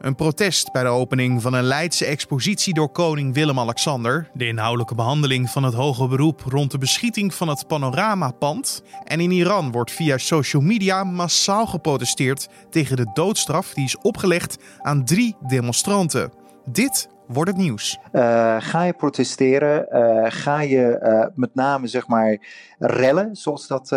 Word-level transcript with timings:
Een 0.00 0.14
protest 0.14 0.72
bij 0.72 0.82
de 0.82 0.88
opening 0.88 1.42
van 1.42 1.52
een 1.52 1.64
Leidse 1.64 2.04
expositie 2.04 2.74
door 2.74 2.88
koning 2.88 3.34
Willem-Alexander. 3.34 4.30
De 4.34 4.46
inhoudelijke 4.46 4.94
behandeling 4.94 5.50
van 5.50 5.62
het 5.62 5.74
hoge 5.74 6.08
beroep 6.08 6.42
rond 6.46 6.70
de 6.70 6.78
beschieting 6.78 7.34
van 7.34 7.48
het 7.48 7.66
Panoramapand. 7.66 8.82
En 9.04 9.20
in 9.20 9.30
Iran 9.30 9.70
wordt 9.72 9.90
via 9.90 10.18
social 10.18 10.62
media 10.62 11.04
massaal 11.04 11.66
geprotesteerd 11.66 12.48
tegen 12.70 12.96
de 12.96 13.10
doodstraf 13.14 13.74
die 13.74 13.84
is 13.84 13.98
opgelegd 13.98 14.58
aan 14.78 15.04
drie 15.04 15.36
demonstranten. 15.46 16.32
Dit 16.64 17.08
wordt 17.28 17.50
het 17.50 17.60
nieuws. 17.60 17.98
Uh, 18.12 18.56
ga 18.58 18.82
je 18.82 18.92
protesteren? 18.92 19.86
Uh, 19.92 20.24
ga 20.28 20.60
je 20.60 21.00
uh, 21.02 21.26
met 21.34 21.54
name 21.54 21.86
zeg 21.86 22.06
maar 22.06 22.38
rellen, 22.78 23.36
zoals 23.36 23.66
dat 23.66 23.88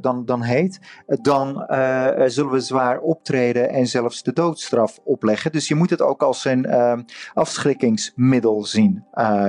dan, 0.00 0.24
dan 0.24 0.42
heet? 0.42 0.80
Dan 1.06 1.64
zullen 2.26 2.50
we 2.50 2.60
zwaar 2.60 2.98
optreden 2.98 3.70
en 3.70 3.86
zelfs 3.86 4.22
de 4.22 4.32
doodstraf 4.32 4.98
opleggen. 5.04 5.52
Dus 5.52 5.68
je 5.68 5.74
moet 5.74 5.90
het 5.90 6.02
ook 6.02 6.22
als 6.22 6.44
een 6.44 6.66
afschrikkingsmiddel 7.34 8.64
zien, 8.64 9.04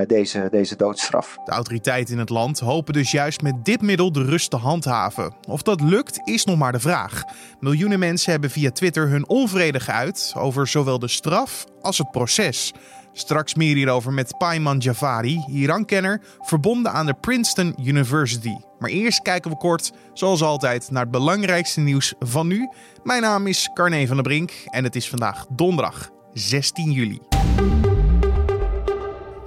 deze, 0.06 0.48
deze 0.50 0.76
doodstraf. 0.76 1.38
De 1.44 1.50
autoriteiten 1.50 2.14
in 2.14 2.20
het 2.20 2.28
land 2.28 2.60
hopen 2.60 2.92
dus 2.92 3.10
juist 3.10 3.42
met 3.42 3.64
dit 3.64 3.82
middel 3.82 4.12
de 4.12 4.24
rust 4.24 4.50
te 4.50 4.56
handhaven. 4.56 5.34
Of 5.48 5.62
dat 5.62 5.80
lukt, 5.80 6.20
is 6.24 6.44
nog 6.44 6.58
maar 6.58 6.72
de 6.72 6.80
vraag. 6.80 7.22
Miljoenen 7.60 7.98
mensen 7.98 8.32
hebben 8.32 8.50
via 8.50 8.70
Twitter 8.70 9.08
hun 9.08 9.28
onvrede 9.28 9.80
geuit 9.80 10.32
over 10.36 10.66
zowel 10.66 10.98
de 10.98 11.08
straf 11.08 11.64
als 11.80 11.98
het 11.98 12.10
proces. 12.10 12.72
Straks 13.12 13.54
meer 13.54 13.74
hierover 13.74 14.12
met 14.12 14.38
Payman 14.38 14.78
Javari, 14.78 15.44
Iran-kenner, 15.48 16.22
verbonden 16.40 16.92
aan 16.92 17.06
de 17.06 17.14
Princeton 17.14 17.74
University. 17.84 18.54
Maar 18.78 18.90
eerst 18.90 19.22
kijken 19.22 19.50
we 19.50 19.56
kort, 19.56 19.92
zoals 20.12 20.42
altijd, 20.42 20.90
naar 20.90 21.02
het 21.02 21.10
belangrijkste 21.10 21.80
nieuws 21.80 22.14
van 22.18 22.46
nu. 22.46 22.68
Mijn 23.02 23.22
naam 23.22 23.46
is 23.46 23.70
Carne 23.74 24.06
van 24.06 24.16
der 24.16 24.24
Brink 24.24 24.52
en 24.64 24.84
het 24.84 24.96
is 24.96 25.08
vandaag 25.08 25.46
donderdag 25.48 26.10
16 26.32 26.92
juli. 26.92 27.18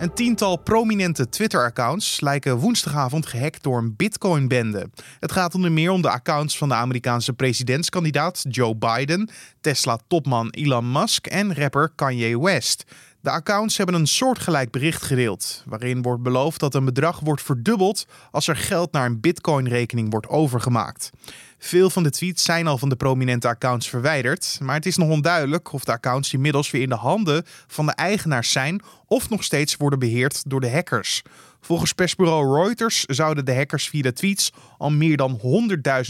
Een 0.03 0.13
tiental 0.13 0.57
prominente 0.57 1.29
Twitter-accounts 1.29 2.21
lijken 2.21 2.57
woensdagavond 2.57 3.25
gehackt 3.25 3.63
door 3.63 3.77
een 3.77 3.95
Bitcoin-bende. 3.95 4.89
Het 5.19 5.31
gaat 5.31 5.55
onder 5.55 5.71
meer 5.71 5.91
om 5.91 6.01
de 6.01 6.09
accounts 6.09 6.57
van 6.57 6.69
de 6.69 6.75
Amerikaanse 6.75 7.33
presidentskandidaat 7.33 8.45
Joe 8.49 8.75
Biden, 8.75 9.29
Tesla-topman 9.61 10.49
Elon 10.49 10.91
Musk 10.91 11.27
en 11.27 11.55
rapper 11.55 11.91
Kanye 11.95 12.39
West. 12.39 12.83
De 13.23 13.31
accounts 13.31 13.77
hebben 13.77 13.95
een 13.95 14.07
soortgelijk 14.07 14.71
bericht 14.71 15.01
gedeeld, 15.01 15.63
waarin 15.65 16.01
wordt 16.01 16.23
beloofd 16.23 16.59
dat 16.59 16.75
een 16.75 16.85
bedrag 16.85 17.19
wordt 17.19 17.41
verdubbeld 17.41 18.05
als 18.31 18.47
er 18.47 18.55
geld 18.55 18.91
naar 18.91 19.05
een 19.05 19.19
Bitcoin-rekening 19.19 20.11
wordt 20.11 20.27
overgemaakt. 20.27 21.09
Veel 21.57 21.89
van 21.89 22.03
de 22.03 22.09
tweets 22.09 22.43
zijn 22.43 22.67
al 22.67 22.77
van 22.77 22.89
de 22.89 22.95
prominente 22.95 23.47
accounts 23.47 23.89
verwijderd, 23.89 24.57
maar 24.61 24.75
het 24.75 24.85
is 24.85 24.97
nog 24.97 25.09
onduidelijk 25.09 25.73
of 25.73 25.83
de 25.83 25.91
accounts 25.91 26.33
inmiddels 26.33 26.71
weer 26.71 26.81
in 26.81 26.89
de 26.89 26.95
handen 26.95 27.43
van 27.67 27.85
de 27.85 27.91
eigenaars 27.91 28.51
zijn 28.51 28.81
of 29.07 29.29
nog 29.29 29.43
steeds 29.43 29.75
worden 29.75 29.99
beheerd 29.99 30.49
door 30.49 30.61
de 30.61 30.71
hackers. 30.71 31.21
Volgens 31.61 31.93
persbureau 31.93 32.63
Reuters 32.63 33.03
zouden 33.03 33.45
de 33.45 33.55
hackers 33.55 33.89
via 33.89 34.01
de 34.01 34.13
tweets 34.13 34.51
al 34.77 34.91
meer 34.91 35.17
dan 35.17 35.39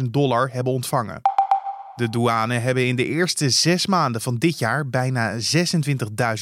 100.000 0.02 0.03
dollar 0.09 0.50
hebben 0.52 0.73
ontvangen. 0.73 1.33
De 1.95 2.09
douane 2.09 2.53
hebben 2.53 2.88
in 2.88 2.95
de 2.95 3.05
eerste 3.05 3.49
zes 3.49 3.86
maanden 3.86 4.22
van 4.22 4.38
dit 4.38 4.59
jaar 4.59 4.89
bijna 4.89 5.38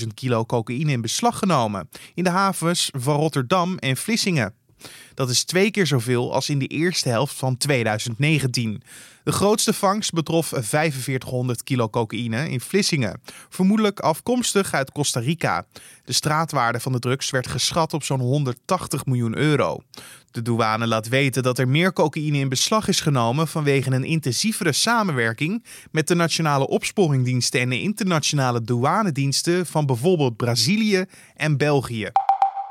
26.000 0.01 0.07
kilo 0.13 0.45
cocaïne 0.45 0.91
in 0.91 1.01
beslag 1.01 1.37
genomen 1.37 1.89
in 2.13 2.23
de 2.23 2.29
havens 2.29 2.89
van 2.97 3.15
Rotterdam 3.15 3.77
en 3.77 3.97
Vlissingen. 3.97 4.53
Dat 5.13 5.29
is 5.29 5.43
twee 5.43 5.71
keer 5.71 5.87
zoveel 5.87 6.33
als 6.33 6.49
in 6.49 6.59
de 6.59 6.67
eerste 6.67 7.09
helft 7.09 7.35
van 7.35 7.57
2019. 7.57 8.83
De 9.23 9.31
grootste 9.31 9.73
vangst 9.73 10.13
betrof 10.13 10.53
4500 10.55 11.63
kilo 11.63 11.89
cocaïne 11.89 12.49
in 12.49 12.61
Vlissingen, 12.61 13.21
vermoedelijk 13.49 13.99
afkomstig 13.99 14.73
uit 14.73 14.91
Costa 14.91 15.19
Rica. 15.19 15.65
De 16.05 16.13
straatwaarde 16.13 16.79
van 16.79 16.91
de 16.91 16.99
drugs 16.99 17.29
werd 17.29 17.47
geschat 17.47 17.93
op 17.93 18.03
zo'n 18.03 18.19
180 18.19 19.05
miljoen 19.05 19.37
euro. 19.37 19.79
De 20.31 20.41
douane 20.41 20.87
laat 20.87 21.07
weten 21.07 21.43
dat 21.43 21.59
er 21.59 21.67
meer 21.67 21.93
cocaïne 21.93 22.37
in 22.37 22.49
beslag 22.49 22.87
is 22.87 22.99
genomen 22.99 23.47
vanwege 23.47 23.91
een 23.91 24.03
intensievere 24.03 24.71
samenwerking 24.71 25.63
met 25.91 26.07
de 26.07 26.15
nationale 26.15 26.67
opsporingdiensten 26.67 27.59
en 27.59 27.69
de 27.69 27.81
internationale 27.81 28.61
douanediensten 28.61 29.65
van 29.65 29.85
bijvoorbeeld 29.85 30.37
Brazilië 30.37 31.05
en 31.35 31.57
België. 31.57 32.11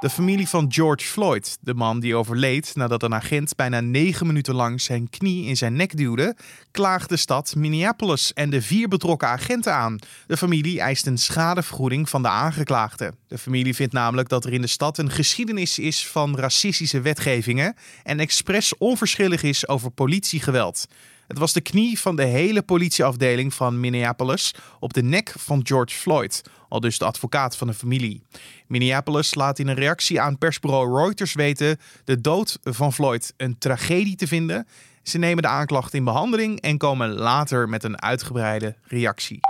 De 0.01 0.11
familie 0.11 0.49
van 0.49 0.73
George 0.73 1.07
Floyd, 1.07 1.59
de 1.61 1.75
man 1.75 2.01
die 2.01 2.17
overleed 2.17 2.73
nadat 2.75 3.03
een 3.03 3.15
agent 3.15 3.57
bijna 3.57 3.81
negen 3.81 4.27
minuten 4.27 4.55
lang 4.55 4.81
zijn 4.81 5.11
knie 5.11 5.47
in 5.47 5.57
zijn 5.57 5.77
nek 5.77 5.97
duwde, 5.97 6.37
klaagt 6.71 7.09
de 7.09 7.17
stad 7.17 7.55
Minneapolis 7.57 8.33
en 8.33 8.51
de 8.51 8.63
vier 8.63 8.89
betrokken 8.89 9.29
agenten 9.29 9.75
aan. 9.75 9.99
De 10.27 10.37
familie 10.37 10.81
eist 10.81 11.07
een 11.07 11.19
schadevergoeding 11.19 12.09
van 12.09 12.23
de 12.23 12.29
aangeklaagde. 12.29 13.13
De 13.29 13.39
familie 13.39 13.75
vindt 13.75 13.93
namelijk 13.93 14.29
dat 14.29 14.45
er 14.45 14.53
in 14.53 14.61
de 14.61 14.67
stad 14.67 14.99
een 14.99 15.11
geschiedenis 15.11 15.79
is 15.79 16.07
van 16.07 16.37
racistische 16.37 17.01
wetgevingen 17.01 17.75
en 18.03 18.21
expres 18.21 18.79
onverschillig 18.79 19.43
is 19.43 19.69
over 19.69 19.91
politiegeweld. 19.91 20.87
Het 21.31 21.39
was 21.39 21.53
de 21.53 21.61
knie 21.61 22.01
van 22.01 22.17
de 22.17 22.25
hele 22.25 22.63
politieafdeling 22.63 23.55
van 23.55 23.81
Minneapolis 23.81 24.55
op 24.81 24.93
de 24.93 25.03
nek 25.03 25.35
van 25.39 25.61
George 25.67 25.95
Floyd, 25.95 26.43
al 26.69 26.81
dus 26.81 26.99
de 26.99 27.05
advocaat 27.05 27.57
van 27.57 27.67
de 27.67 27.75
familie. 27.75 28.23
Minneapolis 28.67 29.35
laat 29.35 29.59
in 29.59 29.69
een 29.69 29.75
reactie 29.75 30.21
aan 30.21 30.39
persbureau 30.39 31.03
Reuters 31.03 31.35
weten 31.35 31.79
de 32.05 32.21
dood 32.21 32.59
van 32.63 32.93
Floyd 32.93 33.33
een 33.37 33.59
tragedie 33.59 34.17
te 34.17 34.27
vinden. 34.27 34.67
Ze 35.03 35.19
nemen 35.19 35.43
de 35.43 35.49
aanklacht 35.49 35.95
in 35.95 36.05
behandeling 36.05 36.61
en 36.61 36.79
komen 36.79 37.09
later 37.09 37.69
met 37.69 37.85
een 37.85 38.03
uitgebreide 38.03 38.77
reactie. 38.83 39.41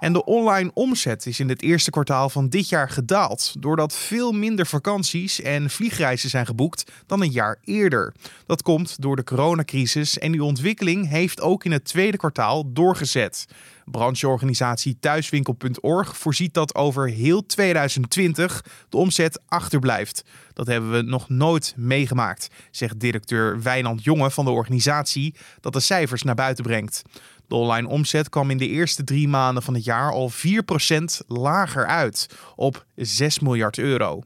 En 0.00 0.12
de 0.12 0.24
online 0.24 0.70
omzet 0.74 1.26
is 1.26 1.40
in 1.40 1.48
het 1.48 1.62
eerste 1.62 1.90
kwartaal 1.90 2.30
van 2.30 2.48
dit 2.48 2.68
jaar 2.68 2.90
gedaald, 2.90 3.54
doordat 3.58 3.94
veel 3.94 4.32
minder 4.32 4.66
vakanties 4.66 5.40
en 5.40 5.70
vliegreizen 5.70 6.30
zijn 6.30 6.46
geboekt 6.46 6.90
dan 7.06 7.22
een 7.22 7.30
jaar 7.30 7.58
eerder. 7.64 8.14
Dat 8.46 8.62
komt 8.62 9.02
door 9.02 9.16
de 9.16 9.24
coronacrisis 9.24 10.18
en 10.18 10.32
die 10.32 10.44
ontwikkeling 10.44 11.08
heeft 11.08 11.40
ook 11.40 11.64
in 11.64 11.72
het 11.72 11.84
tweede 11.84 12.16
kwartaal 12.16 12.72
doorgezet. 12.72 13.46
Brancheorganisatie 13.90 14.96
Thuiswinkel.org 15.00 16.16
voorziet 16.16 16.54
dat 16.54 16.74
over 16.74 17.08
heel 17.08 17.46
2020 17.46 18.64
de 18.88 18.96
omzet 18.96 19.40
achterblijft. 19.46 20.24
Dat 20.52 20.66
hebben 20.66 20.90
we 20.90 21.02
nog 21.02 21.28
nooit 21.28 21.74
meegemaakt, 21.76 22.48
zegt 22.70 23.00
directeur 23.00 23.62
Wijnand 23.62 24.04
Jonge 24.04 24.30
van 24.30 24.44
de 24.44 24.50
organisatie, 24.50 25.34
dat 25.60 25.72
de 25.72 25.80
cijfers 25.80 26.22
naar 26.22 26.34
buiten 26.34 26.64
brengt. 26.64 27.02
De 27.48 27.54
online 27.54 27.88
omzet 27.88 28.28
kwam 28.28 28.50
in 28.50 28.58
de 28.58 28.68
eerste 28.68 29.04
drie 29.04 29.28
maanden 29.28 29.62
van 29.62 29.74
het 29.74 29.84
jaar 29.84 30.12
al 30.12 30.30
4% 30.30 31.26
lager 31.26 31.86
uit, 31.86 32.28
op 32.56 32.86
6 32.94 33.38
miljard 33.38 33.78
euro. 33.78 34.22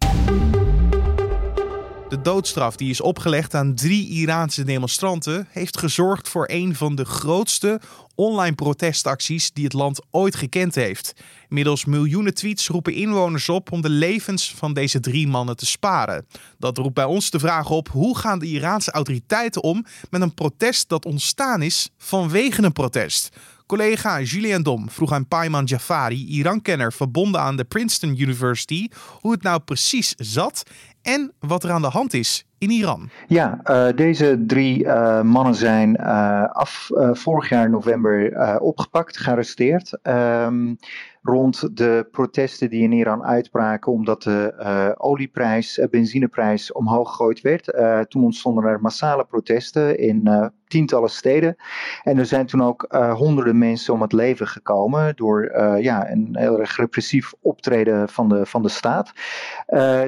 De 2.10 2.20
doodstraf 2.20 2.76
die 2.76 2.90
is 2.90 3.00
opgelegd 3.00 3.54
aan 3.54 3.74
drie 3.74 4.08
Iraanse 4.08 4.64
demonstranten 4.64 5.46
heeft 5.50 5.78
gezorgd 5.78 6.28
voor 6.28 6.44
een 6.50 6.74
van 6.74 6.94
de 6.94 7.04
grootste 7.04 7.80
online 8.14 8.54
protestacties 8.54 9.52
die 9.52 9.64
het 9.64 9.72
land 9.72 10.00
ooit 10.10 10.34
gekend 10.36 10.74
heeft. 10.74 11.14
Middels 11.48 11.84
miljoenen 11.84 12.34
tweets 12.34 12.68
roepen 12.68 12.94
inwoners 12.94 13.48
op 13.48 13.72
om 13.72 13.80
de 13.80 13.88
levens 13.88 14.54
van 14.54 14.72
deze 14.72 15.00
drie 15.00 15.28
mannen 15.28 15.56
te 15.56 15.66
sparen. 15.66 16.26
Dat 16.58 16.78
roept 16.78 16.94
bij 16.94 17.04
ons 17.04 17.30
de 17.30 17.38
vraag 17.38 17.70
op: 17.70 17.88
hoe 17.88 18.18
gaan 18.18 18.38
de 18.38 18.46
Iraanse 18.46 18.90
autoriteiten 18.90 19.62
om 19.62 19.84
met 20.10 20.20
een 20.20 20.34
protest 20.34 20.88
dat 20.88 21.04
ontstaan 21.04 21.62
is 21.62 21.90
vanwege 21.98 22.62
een 22.62 22.72
protest? 22.72 23.36
Collega 23.70 24.20
Julien 24.20 24.62
Dom 24.62 24.90
vroeg 24.90 25.12
aan 25.12 25.26
Payman 25.26 25.64
Jafari, 25.64 26.26
Iran-kenner 26.26 26.92
verbonden 26.92 27.40
aan 27.40 27.56
de 27.56 27.64
Princeton 27.64 28.20
University, 28.20 28.88
hoe 29.20 29.32
het 29.32 29.42
nou 29.42 29.60
precies 29.60 30.14
zat 30.16 30.62
en 31.02 31.32
wat 31.38 31.64
er 31.64 31.70
aan 31.70 31.82
de 31.82 31.88
hand 31.88 32.14
is 32.14 32.44
in 32.60 32.70
Iran. 32.70 33.08
Ja, 33.26 33.60
uh, 33.64 33.86
deze 33.94 34.44
drie 34.46 34.84
uh, 34.84 35.22
mannen 35.22 35.54
zijn 35.54 35.96
uh, 36.00 36.44
af 36.50 36.88
vorig 37.12 37.48
jaar 37.48 37.70
november 37.70 38.60
opgepakt, 38.60 39.18
gearresteerd. 39.18 39.98
Um, 40.02 40.76
rond 41.22 41.76
de 41.76 42.08
protesten 42.10 42.70
die 42.70 42.82
in 42.82 42.92
Iran 42.92 43.24
uitbraken 43.24 43.92
omdat 43.92 44.22
de 44.22 44.94
olieprijs, 44.98 45.86
benzineprijs 45.90 46.72
omhoog 46.72 47.08
gegooid 47.08 47.40
werd. 47.40 47.72
Toen 48.10 48.24
ontstonden 48.24 48.64
er 48.64 48.80
massale 48.80 49.24
protesten 49.24 49.98
in 49.98 50.50
tientallen 50.66 51.10
steden. 51.10 51.56
En 52.02 52.18
er 52.18 52.26
zijn 52.26 52.46
toen 52.46 52.62
ook 52.62 52.86
honderden 53.16 53.58
mensen 53.58 53.94
om 53.94 54.02
het 54.02 54.12
leven 54.12 54.46
gekomen 54.46 55.16
door 55.16 55.60
ja, 55.80 56.10
een 56.10 56.36
heel 56.38 56.60
erg 56.60 56.76
repressief 56.76 57.32
optreden 57.40 58.08
van 58.08 58.28
de, 58.28 58.46
van 58.46 58.62
de 58.62 58.68
staat. 58.68 59.12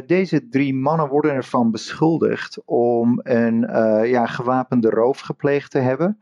deze 0.07 0.49
drie 0.49 0.75
mannen 0.75 1.09
worden 1.09 1.33
ervan 1.33 1.71
beschuldigd 1.71 2.42
om 2.65 3.21
een 3.23 3.61
ja, 4.09 4.27
gewapende 4.27 4.91
roof 4.91 5.21
gepleegd 5.21 5.71
te 5.71 5.79
hebben. 5.79 6.19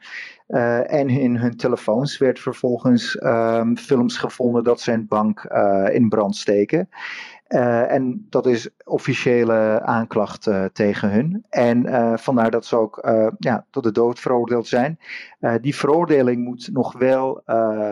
Uh, 0.50 0.92
en 0.92 1.08
in 1.08 1.36
hun 1.36 1.56
telefoons 1.56 2.18
werd 2.18 2.40
vervolgens 2.40 3.22
um, 3.22 3.76
films 3.76 4.16
gevonden 4.16 4.64
dat 4.64 4.80
ze 4.80 4.92
bank 5.08 5.46
uh, 5.50 5.94
in 5.94 6.08
brand 6.08 6.36
steken. 6.36 6.88
En 7.50 8.26
dat 8.28 8.46
is 8.46 8.68
officiële 8.84 9.80
aanklacht 9.82 10.48
tegen 10.72 11.10
hun. 11.10 11.44
En 11.48 11.88
vandaar 12.18 12.50
dat 12.50 12.66
ze 12.66 12.76
ook 12.76 13.00
ja, 13.38 13.66
tot 13.70 13.82
de 13.82 13.92
dood 13.92 14.20
veroordeeld 14.20 14.66
zijn. 14.66 14.98
die 15.60 15.76
veroordeling 15.76 16.44
moet 16.44 16.68
nog 16.72 16.98
wel 16.98 17.42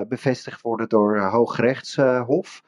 bevestigd 0.08 0.62
worden 0.62 0.88
door 0.88 1.18
Hooggerechtshof. 1.18 2.62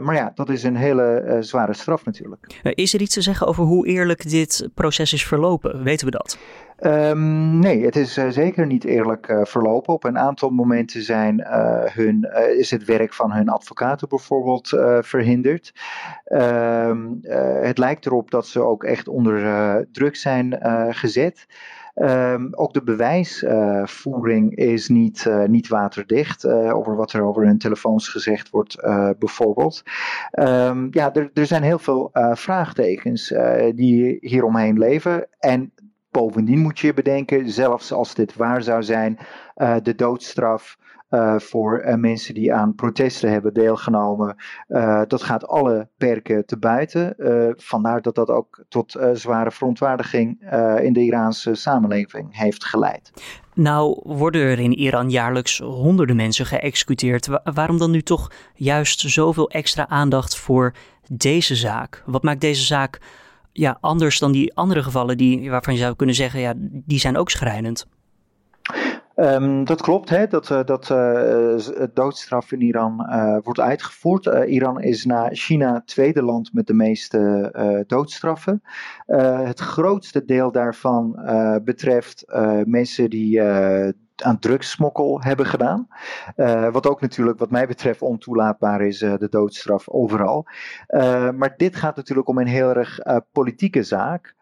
maar 0.00 0.14
ja, 0.14 0.32
dat 0.34 0.48
is 0.48 0.62
een 0.62 0.76
hele 0.76 1.36
zware 1.40 1.74
straf 1.74 2.04
natuurlijk. 2.04 2.60
Is 2.62 2.94
er 2.94 3.00
iets 3.00 3.14
te 3.14 3.22
zeggen 3.22 3.46
over 3.46 3.64
hoe 3.64 3.86
eerlijk 3.86 4.30
dit 4.30 4.68
proces 4.74 5.12
is 5.12 5.26
verlopen? 5.26 5.82
Weten 5.82 6.06
we 6.06 6.12
dat? 6.12 6.38
Um, 6.80 7.58
nee, 7.58 7.84
het 7.84 7.96
is 7.96 8.18
uh, 8.18 8.28
zeker 8.28 8.66
niet 8.66 8.84
eerlijk 8.84 9.28
uh, 9.28 9.44
verlopen. 9.44 9.94
Op 9.94 10.04
een 10.04 10.18
aantal 10.18 10.50
momenten 10.50 11.02
zijn, 11.02 11.40
uh, 11.40 11.84
hun, 11.84 12.28
is 12.56 12.70
het 12.70 12.84
werk 12.84 13.14
van 13.14 13.32
hun 13.32 13.48
advocaten 13.48 14.08
bijvoorbeeld 14.08 14.68
verhinderd. 15.00 15.74
Um, 16.28 17.18
het 17.60 17.78
lijkt 17.78 18.06
erop 18.06 18.30
dat 18.30 18.46
ze 18.46 18.60
ook 18.60 18.84
echt 18.84 19.08
onder 19.08 19.86
druk 19.92 20.16
zijn 20.16 20.58
gezet. 20.94 21.46
Um, 21.94 22.54
ook 22.54 22.72
de 22.74 22.82
bewijsvoering 22.82 24.56
is 24.56 24.88
niet, 24.88 25.30
niet 25.46 25.68
waterdicht 25.68 26.46
over 26.48 26.96
wat 26.96 27.12
er 27.12 27.22
over 27.22 27.46
hun 27.46 27.58
telefoons 27.58 28.08
gezegd 28.08 28.50
wordt, 28.50 28.76
bijvoorbeeld. 29.18 29.82
Ja, 30.90 31.14
er, 31.14 31.30
er 31.34 31.46
zijn 31.46 31.62
heel 31.62 31.78
veel 31.78 32.10
vraagtekens 32.32 33.34
die 33.74 34.18
hieromheen 34.20 34.78
leven. 34.78 35.26
En 35.38 35.72
Bovendien 36.16 36.58
moet 36.58 36.78
je 36.78 36.94
bedenken, 36.94 37.50
zelfs 37.50 37.92
als 37.92 38.14
dit 38.14 38.36
waar 38.36 38.62
zou 38.62 38.82
zijn, 38.82 39.18
uh, 39.56 39.76
de 39.82 39.94
doodstraf 39.94 40.78
uh, 41.10 41.38
voor 41.38 41.84
uh, 41.84 41.94
mensen 41.94 42.34
die 42.34 42.54
aan 42.54 42.74
protesten 42.74 43.30
hebben 43.30 43.54
deelgenomen, 43.54 44.36
dat 45.06 45.22
gaat 45.22 45.46
alle 45.46 45.88
perken 45.96 46.46
te 46.46 46.58
buiten. 46.58 47.14
vandaar 47.56 48.02
dat 48.02 48.14
dat 48.14 48.28
ook 48.28 48.64
tot 48.68 48.98
zware 49.12 49.50
verontwaardiging 49.50 50.40
in 50.80 50.92
de 50.92 51.00
Iraanse 51.00 51.54
samenleving 51.54 52.36
heeft 52.38 52.64
geleid. 52.64 53.12
Nou 53.54 54.00
worden 54.02 54.40
er 54.40 54.58
in 54.58 54.72
Iran 54.72 55.10
jaarlijks 55.10 55.58
honderden 55.58 56.16
mensen 56.16 56.46
geëxecuteerd. 56.46 57.28
waarom 57.54 57.78
dan 57.78 57.90
nu 57.90 58.02
toch 58.02 58.30
juist 58.54 59.00
zoveel 59.00 59.50
extra 59.50 59.88
aandacht 59.88 60.36
voor 60.36 60.74
deze 61.08 61.54
zaak? 61.54 62.02
Wat 62.06 62.22
maakt 62.22 62.40
deze 62.40 62.64
zaak 62.64 63.00
ja, 63.56 63.78
anders 63.80 64.18
dan 64.18 64.32
die 64.32 64.54
andere 64.54 64.82
gevallen 64.82 65.16
die, 65.16 65.50
waarvan 65.50 65.74
je 65.74 65.80
zou 65.80 65.96
kunnen 65.96 66.14
zeggen, 66.14 66.40
ja, 66.40 66.54
die 66.58 66.98
zijn 66.98 67.16
ook 67.16 67.30
schrijnend. 67.30 67.86
Um, 69.18 69.64
dat 69.64 69.82
klopt, 69.82 70.08
hè, 70.08 70.26
dat, 70.26 70.50
uh, 70.50 70.64
dat 70.64 70.90
uh, 70.90 71.86
doodstraf 71.94 72.52
in 72.52 72.60
Iran 72.60 73.06
uh, 73.10 73.36
wordt 73.42 73.60
uitgevoerd. 73.60 74.26
Iran 74.46 74.80
is 74.80 75.04
na 75.04 75.28
China 75.32 75.74
het 75.74 75.86
tweede 75.86 76.22
land 76.22 76.52
met 76.52 76.66
de 76.66 76.74
meeste 76.74 77.84
doodstraffen. 77.86 78.62
het 79.06 79.60
grootste 79.60 80.24
deel 80.24 80.52
daarvan 80.52 81.20
betreft 81.64 82.24
mensen 82.64 83.10
die 83.10 83.40
aan 84.22 84.38
drugssmokkel 84.38 85.20
hebben 85.22 85.46
gedaan. 85.46 85.88
Uh, 86.36 86.68
wat 86.68 86.86
ook 86.86 87.00
natuurlijk, 87.00 87.38
wat 87.38 87.50
mij 87.50 87.66
betreft, 87.66 88.02
ontoelaatbaar 88.02 88.80
is, 88.80 89.02
uh, 89.02 89.16
de 89.16 89.28
doodstraf 89.28 89.88
overal. 89.88 90.46
Uh, 90.88 91.30
maar 91.30 91.54
dit 91.56 91.76
gaat 91.76 91.96
natuurlijk 91.96 92.28
om 92.28 92.38
een 92.38 92.46
heel 92.46 92.74
erg 92.74 92.98
politieke 93.32 93.82
zaak. 93.82 94.34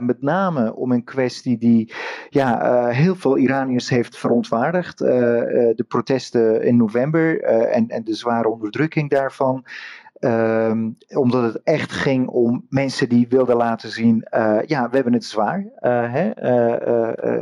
met 0.00 0.22
name 0.22 0.74
om 0.74 0.92
een 0.92 1.04
kwestie 1.04 1.58
die 1.58 1.92
ja, 2.28 2.86
heel 2.88 3.14
veel 3.14 3.38
Iraniërs 3.38 3.88
heeft 3.88 4.18
verontwaardigd. 4.18 4.98
de 4.98 5.84
protesten 5.88 6.62
in 6.62 6.76
november 6.76 7.42
en, 7.42 7.88
en 7.88 8.04
de 8.04 8.14
zware 8.14 8.48
onderdrukking 8.48 9.10
daarvan. 9.10 9.64
Um, 10.20 10.96
omdat 11.08 11.42
het 11.42 11.62
echt 11.62 11.92
ging 11.92 12.28
om 12.28 12.66
mensen 12.68 13.08
die 13.08 13.26
wilden 13.28 13.56
laten 13.56 13.90
zien: 13.90 14.26
ja, 14.66 14.88
we 14.88 14.94
hebben 14.94 15.12
het 15.12 15.24
zwaar, 15.24 15.64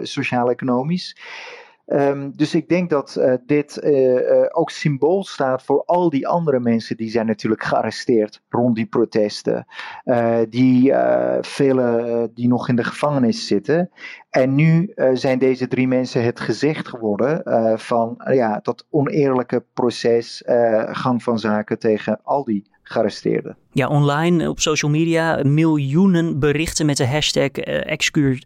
sociaal-economisch. 0.03 1.17
Um, 1.88 2.33
dus 2.37 2.55
ik 2.55 2.69
denk 2.69 2.91
dat 2.91 3.17
uh, 3.19 3.35
dit 3.47 3.81
uh, 3.83 4.15
uh, 4.15 4.47
ook 4.50 4.71
symbool 4.71 5.25
staat 5.25 5.62
voor 5.62 5.85
al 5.85 6.11
die 6.11 6.29
andere 6.29 6.61
mensen 6.61 6.97
die 6.97 7.11
zijn 7.11 7.27
natuurlijk 7.27 7.65
gearresteerd 7.65 8.43
rond 8.49 8.75
die 8.75 8.87
protesten. 8.87 9.67
die 10.49 10.93
velen 11.41 12.31
die 12.35 12.49
nog 12.49 12.69
in 12.69 12.77
de 12.77 12.85
gevangenis 12.85 13.47
zitten. 13.47 13.91
En 14.31 14.55
nu 14.55 14.93
zijn 15.12 15.38
deze 15.38 15.69
drie 15.69 15.88
mensen 15.88 16.25
het 16.25 16.41
gezicht 16.41 16.88
geworden 16.88 17.43
van 17.81 18.23
ja, 18.31 18.61
dat 18.62 18.87
oneerlijke 18.91 19.65
proces, 19.75 20.43
gang 20.87 21.23
van 21.23 21.38
zaken 21.38 21.79
tegen 21.79 22.21
al 22.23 22.44
die 22.44 22.71
gearresteerden. 22.88 23.56
Ja, 23.73 23.88
online 23.88 24.49
op 24.49 24.61
social 24.61 24.91
media 24.91 25.41
miljoenen 25.43 26.38
berichten 26.38 26.87
met 26.87 26.97
de 26.97 27.06
hashtag 27.06 27.50
uh, 27.53 27.93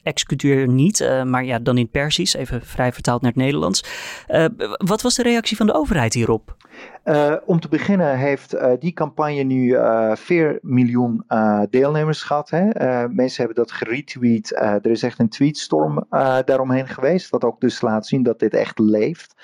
executeer 0.02 0.68
niet. 0.68 1.00
Uh, 1.00 1.22
maar 1.22 1.44
ja, 1.44 1.58
dan 1.58 1.76
in 1.76 1.82
het 1.82 1.92
Persisch, 1.92 2.34
even 2.34 2.62
vrij 2.62 2.92
vertaald 2.92 3.22
naar 3.22 3.30
het 3.30 3.40
Nederlands. 3.40 3.84
Uh, 4.28 4.44
wat 4.76 5.02
was 5.02 5.14
de 5.14 5.22
reactie 5.22 5.56
van 5.56 5.66
de 5.66 5.74
overheid 5.74 6.14
hierop? 6.14 6.56
om 7.44 7.60
te 7.60 7.68
beginnen 7.68 8.18
heeft 8.18 8.56
die 8.78 8.92
campagne 8.92 9.42
nu 9.42 9.76
4 10.14 10.58
miljoen 10.62 11.24
deelnemers 11.70 12.22
gehad. 12.22 12.50
Hè? 12.50 12.64
mensen 13.08 13.44
hebben 13.44 13.64
dat 13.64 13.72
geretweet. 13.72 14.56
er 14.56 14.90
is 14.90 15.02
echt 15.02 15.18
een 15.18 15.28
tweetstorm 15.28 16.06
daaromheen 16.44 16.88
geweest. 16.88 17.30
Wat 17.30 17.44
ook 17.44 17.60
dus 17.60 17.80
laat 17.80 18.06
zien 18.06 18.22
dat 18.22 18.38
dit 18.38 18.54
echt 18.54 18.78
leeft. 18.78 19.34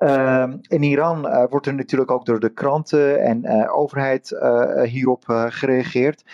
Uh, 0.00 0.52
in 0.60 0.82
Iran 0.82 1.26
uh, 1.26 1.44
wordt 1.50 1.66
er 1.66 1.74
natuurlijk 1.74 2.10
ook 2.10 2.24
door 2.24 2.40
de 2.40 2.52
kranten 2.52 3.22
en 3.22 3.44
uh, 3.44 3.76
overheid 3.76 4.30
uh, 4.30 4.82
hierop 4.82 5.22
gereageerd. 5.48 6.24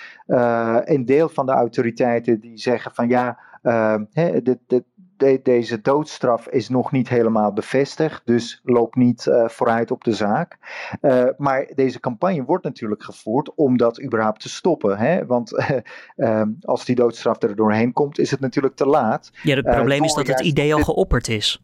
een 0.85 1.05
deel 1.05 1.29
van 1.29 1.47
de 1.47 1.53
autoriteiten 1.53 2.41
die 2.41 2.59
zeggen 2.59 2.95
van 2.95 3.09
ja, 3.09 3.39
ehm, 3.63 4.05
he, 4.13 4.43
dit, 4.43 4.59
dit, 4.67 4.85
de, 5.17 5.41
deze 5.43 5.81
doodstraf 5.81 6.49
is 6.49 6.69
nog 6.69 6.93
niet 6.93 7.09
helemaal 7.09 7.53
bevestigd, 7.53 8.23
dus 8.25 8.61
loop 8.65 8.95
niet 8.95 9.31
vooruit 9.47 9.91
op 9.91 10.05
de 10.05 10.15
zaak. 10.15 10.59
maar 11.37 11.71
deze 11.75 12.01
campagne 12.01 12.45
wordt 12.45 12.65
natuurlijk 12.65 13.03
gevoerd 13.03 13.55
om 13.55 13.77
dat 13.77 14.03
überhaupt 14.03 14.41
te 14.41 14.49
stoppen. 14.49 14.99
Hè? 14.99 15.27
Want 15.27 15.53
ehm, 16.17 16.51
als 16.61 16.85
die 16.85 16.95
doodstraf 16.95 17.43
er 17.43 17.57
doorheen 17.57 17.93
komt, 17.93 18.19
is 18.19 18.31
het 18.31 18.41
natuurlijk 18.41 18.77
te 18.77 18.87
laat. 18.87 19.31
Ja, 19.43 19.55
het 19.55 19.71
probleem 19.71 20.05
is 20.05 20.15
dat 20.15 20.27
het 20.27 20.41
idee 20.41 20.75
al 20.75 20.83
geopperd 20.83 21.29
is. 21.29 21.61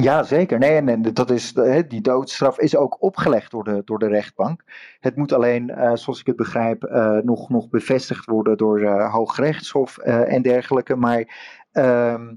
Ja, 0.00 0.22
zeker. 0.22 0.58
Nee, 0.58 0.76
en, 0.76 1.02
dat 1.02 1.30
is, 1.30 1.52
die 1.88 2.00
doodstraf 2.00 2.58
is 2.58 2.76
ook 2.76 3.02
opgelegd 3.02 3.50
door 3.50 3.64
de, 3.64 3.82
door 3.84 3.98
de 3.98 4.08
rechtbank. 4.08 4.62
Het 5.00 5.16
moet 5.16 5.32
alleen, 5.32 5.70
uh, 5.70 5.94
zoals 5.94 6.20
ik 6.20 6.26
het 6.26 6.36
begrijp, 6.36 6.84
uh, 6.84 7.18
nog, 7.18 7.48
nog 7.48 7.68
bevestigd 7.68 8.26
worden 8.26 8.56
door 8.56 8.80
uh, 8.80 9.12
Hooggerechtshof 9.12 9.98
en 9.98 10.42
dergelijke. 10.42 10.96
Maar 10.96 11.36
ehm, 11.72 12.34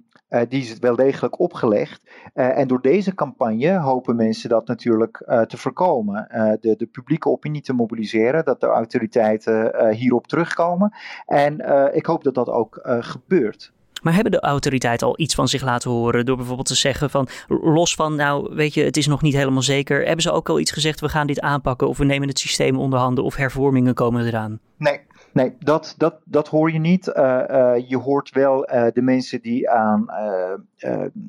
die 0.49 0.61
is 0.61 0.79
wel 0.79 0.95
degelijk 0.95 1.39
opgelegd. 1.39 2.09
en 2.33 2.67
door 2.67 2.81
deze 2.81 3.15
campagne 3.15 3.79
hopen 3.79 4.15
mensen 4.15 4.49
dat 4.49 4.67
natuurlijk 4.67 5.17
te 5.47 5.57
voorkomen. 5.57 6.27
de, 6.61 6.75
de 6.75 6.85
publieke 6.85 7.29
opinie 7.29 7.61
te 7.61 7.73
mobiliseren, 7.73 8.45
dat 8.45 8.59
de 8.59 8.67
autoriteiten 8.67 9.89
hierop 9.94 10.27
terugkomen. 10.27 10.94
En 11.25 11.53
ik 11.95 12.06
hoop 12.06 12.23
dat 12.23 12.35
dat 12.35 12.49
ook 12.49 12.80
gebeurt. 12.83 13.73
Maar 14.01 14.13
hebben 14.13 14.31
de 14.31 14.39
autoriteiten 14.39 15.07
al 15.07 15.19
iets 15.19 15.35
van 15.35 15.47
zich 15.47 15.63
laten 15.63 15.91
horen 15.91 16.25
door 16.25 16.35
bijvoorbeeld 16.35 16.67
te 16.67 16.75
zeggen 16.75 17.09
van 17.09 17.27
los 17.47 17.95
van 17.95 18.15
nou 18.15 18.55
weet 18.55 18.73
je 18.73 18.83
het 18.83 18.97
is 18.97 19.07
nog 19.07 19.21
niet 19.21 19.35
helemaal 19.35 19.61
zeker. 19.61 20.05
Hebben 20.05 20.21
ze 20.21 20.31
ook 20.31 20.49
al 20.49 20.59
iets 20.59 20.71
gezegd 20.71 20.99
we 20.99 21.09
gaan 21.09 21.27
dit 21.27 21.41
aanpakken 21.41 21.87
of 21.87 21.97
we 21.97 22.05
nemen 22.05 22.27
het 22.27 22.39
systeem 22.39 22.77
onder 22.77 22.99
handen 22.99 23.23
of 23.23 23.35
hervormingen 23.35 23.93
komen 23.93 24.25
eraan? 24.25 24.59
Nee, 24.77 24.99
Nee, 25.33 25.55
dat, 25.59 25.95
dat, 25.97 26.19
dat 26.25 26.47
hoor 26.47 26.71
je 26.71 26.79
niet. 26.79 27.07
Uh, 27.07 27.43
uh, 27.49 27.89
je 27.89 27.97
hoort 27.97 28.29
wel 28.29 28.73
uh, 28.73 28.87
de 28.93 29.01
mensen 29.01 29.41
die 29.41 29.69
aan 29.69 30.05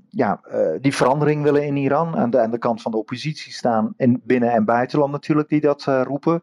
ja, 0.09 0.41
die 0.81 0.95
verandering 0.95 1.43
willen 1.43 1.67
in 1.67 1.77
Iran, 1.77 2.17
aan 2.17 2.31
de, 2.31 2.39
aan 2.39 2.51
de 2.51 2.59
kant 2.59 2.83
van 2.83 2.93
de 2.93 2.99
oppositie 2.99 3.53
staan, 3.53 3.95
in 3.97 4.21
binnen- 4.25 4.53
en 4.53 4.65
buitenland 4.65 5.13
natuurlijk, 5.13 5.49
die 5.49 5.61
dat 5.61 5.85
roepen. 5.85 6.41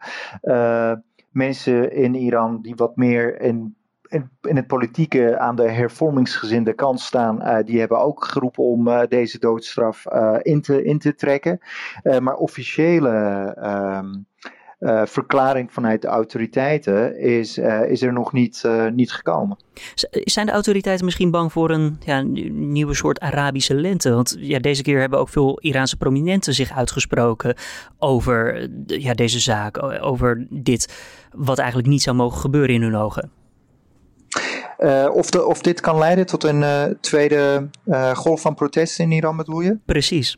mensen 1.29 1.93
in 1.93 2.15
Iran 2.15 2.62
die 2.62 2.75
wat 2.75 2.95
meer 2.95 3.41
in 3.41 3.75
in, 4.10 4.56
het 4.56 4.68
politieke 4.68 5.39
aan 5.39 5.56
de 5.56 5.70
hervormingsgezinde 5.70 6.74
kant 6.74 7.00
staan, 7.00 7.42
uh, 7.42 7.58
die 7.66 7.80
hebben 7.80 8.00
ook 8.00 8.25
geroepen 8.25 8.63
om 8.63 8.88
uh, 8.88 9.01
deze 9.10 9.39
doodstraf 9.39 10.06
uh, 10.06 10.38
in, 10.42 10.62
te, 10.62 10.84
in 10.84 11.00
te 11.00 11.16
trekken. 11.16 11.60
maar 12.20 12.36
officiële 12.36 13.10
ehm, 13.56 14.08
verklaring 15.08 15.74
vanuit 15.74 16.01
de 16.01 16.08
autoriteiten 16.08 17.20
is, 17.20 17.58
is 17.88 18.01
er 18.01 18.13
nog 18.13 18.34
niet, 18.34 18.63
niet 18.94 19.12
gekomen. 19.12 19.58
Zijn 20.10 20.46
de 20.46 20.51
autoriteiten 20.51 21.06
misschien 21.06 21.32
bang 21.32 21.51
voor 21.51 21.70
een 21.70 21.98
ja, 22.06 22.22
nieuwe 22.51 22.94
soort 22.94 23.20
Arabische 23.20 23.75
lente? 23.75 24.13
Want 24.13 24.36
ja, 24.39 24.60
deze 24.60 24.82
keer 24.82 25.00
hebben 25.00 25.20
ook 25.20 25.30
veel 25.30 25.60
Iraanse 25.60 25.98
prominenten 25.98 26.54
zich 26.54 26.72
uitgesproken 26.72 27.56
over 27.98 28.70
ja, 28.86 29.13
deze 29.13 29.39
zaak, 29.39 29.84
over 30.04 30.48
dit, 30.50 30.94
wat 31.36 31.58
eigenlijk 31.58 31.89
niet 31.89 32.01
zou 32.01 32.16
mogen 32.16 32.39
gebeuren 32.39 32.75
in 32.75 32.82
hun 32.82 32.96
ogen. 32.96 33.38
Uh, 34.79 35.09
of, 35.13 35.29
de, 35.29 35.45
of 35.45 35.62
dit 35.62 35.81
kan 35.81 35.98
leiden 35.98 36.25
tot 36.25 36.43
een 36.43 36.62
uh, 36.62 36.83
tweede 36.83 37.69
uh, 37.86 38.15
golf 38.15 38.41
van 38.41 38.55
protesten 38.55 39.03
in 39.03 39.12
Iran, 39.12 39.38
bedoel 39.38 39.62
je? 39.62 39.77
Precies. 39.86 40.38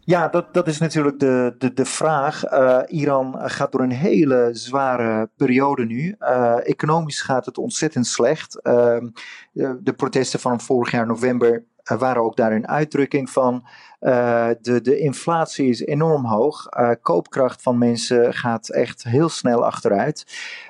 Ja, 0.00 0.28
dat, 0.28 0.54
dat 0.54 0.66
is 0.66 0.78
natuurlijk 0.78 1.20
de, 1.20 1.54
de, 1.58 1.72
de 1.72 1.84
vraag. 1.84 2.52
Uh, 2.52 2.80
Iran 2.86 3.36
gaat 3.38 3.72
door 3.72 3.80
een 3.80 3.92
hele 3.92 4.48
zware 4.52 5.30
periode 5.36 5.84
nu. 5.84 6.16
Uh, 6.20 6.68
economisch 6.68 7.22
gaat 7.22 7.46
het 7.46 7.58
ontzettend 7.58 8.06
slecht. 8.06 8.60
Uh, 8.62 8.96
de, 9.52 9.78
de, 9.82 9.92
protesten 9.92 10.40
van 10.40 10.60
vorig 10.60 10.90
jaar 10.90 11.06
november 11.06 11.64
waren 11.98 12.22
ook 12.22 12.36
daar 12.36 12.52
een 12.52 12.68
uitdrukking 12.68 13.30
van. 13.30 13.66
de, 13.98 14.80
de 14.82 14.98
inflatie 14.98 15.68
is 15.68 15.80
enorm 15.80 16.26
hoog. 16.26 16.68
koopkracht 17.02 17.62
van 17.62 17.78
mensen 17.78 18.34
gaat 18.34 18.68
echt 18.68 19.04
heel 19.04 19.28
snel 19.28 19.64
achteruit. 19.64 20.24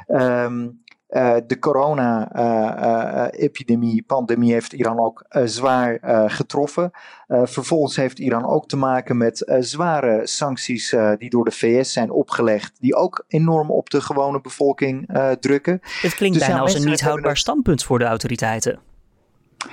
Um, 0.09 0.83
uh, 1.15 1.37
de 1.47 1.59
corona-epidemie, 1.59 4.01
uh, 4.01 4.07
pandemie, 4.07 4.53
heeft 4.53 4.73
Iran 4.73 4.99
ook 4.99 5.25
zwaar 5.45 5.99
getroffen. 6.31 6.91
vervolgens 7.29 7.97
heeft 7.97 8.19
Iran 8.19 8.47
ook 8.47 8.69
te 8.69 8.77
maken 8.77 9.17
met 9.17 9.53
zware 9.59 10.27
sancties 10.27 10.95
die 11.19 11.31
door 11.31 11.45
de 11.45 11.51
VS 11.51 11.93
zijn 11.93 12.11
opgelegd, 12.11 12.73
die 12.81 12.95
ook 12.95 13.25
enorm 13.29 13.71
op 13.71 13.91
de 13.91 14.01
gewone 14.01 14.41
bevolking 14.41 15.09
drukken. 15.41 15.81
Het 15.83 16.15
klinkt 16.15 16.39
dus 16.39 16.47
bijna 16.47 16.63
als 16.63 16.75
een 16.75 16.85
niet 16.85 17.01
houdbaar 17.01 17.37
standpunt 17.37 17.83
voor 17.83 17.99
de 17.99 18.05
autoriteiten. 18.05 18.79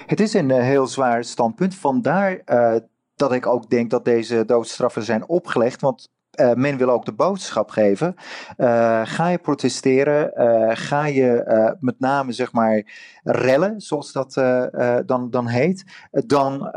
Het 0.05 0.19
is 0.19 0.33
een 0.33 0.51
heel 0.51 0.87
zwaar 0.87 1.23
standpunt. 1.23 1.75
Vandaar 1.75 2.41
dat 3.15 3.33
ik 3.33 3.45
ook 3.45 3.69
denk 3.69 3.89
dat 3.89 4.05
deze 4.05 4.45
doodstraffen 4.45 5.03
zijn 5.03 5.27
opgelegd. 5.27 5.81
Want 5.81 6.09
uh, 6.39 6.53
men 6.53 6.77
wil 6.77 6.89
ook 6.89 7.05
de 7.05 7.13
boodschap 7.13 7.69
geven. 7.69 8.15
Uh, 8.57 9.01
ga 9.03 9.27
je 9.27 9.37
protesteren, 9.37 10.31
uh, 10.35 10.69
ga 10.73 11.05
je 11.05 11.75
met 11.79 11.99
name 11.99 12.31
zeg 12.31 12.51
maar 12.51 12.83
rellen, 13.23 13.81
zoals 13.81 14.11
dat 14.11 14.33
dan, 15.05 15.29
dan 15.29 15.47
heet, 15.47 15.85
dan 16.11 16.69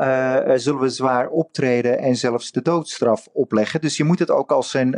zullen 0.55 0.79
we 0.79 0.89
zwaar 0.89 1.27
optreden 1.27 1.99
en 1.99 2.15
zelfs 2.15 2.51
de 2.51 2.61
doodstraf 2.61 3.27
opleggen. 3.33 3.81
Dus 3.81 3.97
je 3.97 4.03
moet 4.03 4.19
het 4.19 4.31
ook 4.31 4.51
als 4.51 4.73
een 4.73 4.95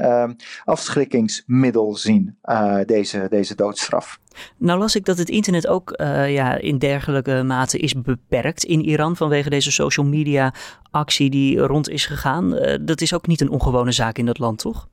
afschrikkingsmiddel 0.64 1.96
zien, 1.96 2.38
deze, 2.86 3.28
deze 3.30 3.56
doodstraf. 3.56 4.20
Nou 4.58 4.80
las 4.80 4.96
ik 4.96 5.06
dat 5.06 5.18
het 5.18 5.30
internet 5.30 5.68
ook 5.68 5.94
uh, 6.02 6.34
ja, 6.34 6.58
in 6.58 6.78
dergelijke 6.78 7.44
mate 7.44 7.78
is 7.78 8.02
beperkt 8.02 8.64
in 8.64 8.82
Iran 8.82 9.16
vanwege 9.16 9.50
deze 9.50 9.72
social 9.72 10.06
media 10.06 10.54
actie 10.92 11.30
die 11.30 11.60
rond 11.60 11.90
is 11.90 12.06
gegaan. 12.06 12.56
Uh, 12.56 12.76
dat 12.82 13.02
is 13.02 13.14
ook 13.14 13.28
niet 13.28 13.42
een 13.42 13.50
ongewone 13.50 13.92
zaak 13.92 14.18
in 14.18 14.26
dat 14.26 14.40
land, 14.40 14.60
toch? 14.60 14.88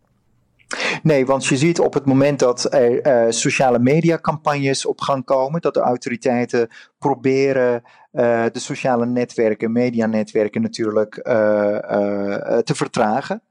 Nee, 1.02 1.26
want 1.26 1.46
je 1.46 1.56
ziet 1.56 1.80
op 1.80 1.94
het 1.94 2.04
moment 2.04 2.38
dat 2.38 2.74
er 2.74 3.06
uh, 3.26 3.30
sociale 3.30 3.78
media 3.78 4.18
campagnes 4.18 4.86
op 4.86 5.00
gang 5.00 5.24
komen, 5.24 5.60
dat 5.60 5.74
de 5.74 5.80
autoriteiten 5.80 6.68
proberen 7.04 7.82
uh, 8.12 8.44
de 8.52 8.58
sociale 8.58 9.06
netwerken, 9.06 9.72
medianetwerken 9.72 10.62
natuurlijk, 10.62 11.16
uh, 11.16 11.34
te 12.58 12.74
vertragen. 12.74 13.42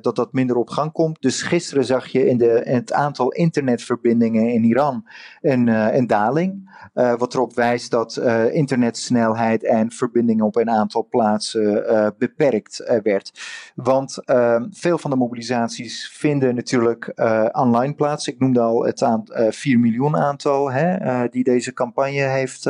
dat 0.00 0.16
dat 0.16 0.32
minder 0.32 0.56
op 0.56 0.68
gang 0.68 0.92
komt. 0.92 1.22
Dus 1.22 1.42
gisteren 1.42 1.84
zag 1.84 2.06
je 2.06 2.26
in, 2.26 2.38
de, 2.38 2.62
in 2.64 2.74
het 2.74 2.92
aantal 2.92 3.32
internetverbindingen 3.32 4.48
in 4.48 4.64
Iran 4.64 5.08
een, 5.40 5.66
een 5.66 6.06
daling. 6.06 6.70
wat 6.92 7.34
erop 7.34 7.54
wijst 7.54 7.90
dat 7.90 8.16
internetsnelheid 8.50 9.64
en 9.64 9.90
verbindingen 9.90 10.44
op 10.44 10.56
een 10.56 10.70
aantal 10.70 11.06
plaatsen 11.10 12.14
beperkt 12.18 13.00
werd. 13.02 13.40
Want 13.74 14.24
ehm, 14.24 14.66
veel 14.70 14.98
van 14.98 15.10
de 15.10 15.16
mobilisaties 15.16 16.10
vinden 16.12 16.54
natuurlijk 16.54 17.12
online 17.52 17.94
plaats. 17.94 18.28
Ik 18.28 18.38
noemde 18.38 18.60
al 18.60 18.84
het 18.84 19.02
aan, 19.02 19.24
4 19.50 19.78
miljoen 19.78 20.16
aantal 20.16 20.72
hè, 20.72 21.28
die 21.28 21.44
deze 21.44 21.72
campagne 21.72 22.22
heeft 22.22 22.67